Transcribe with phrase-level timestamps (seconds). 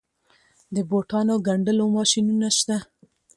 [0.75, 2.77] د بوټانو ګنډلو ماشینونه شته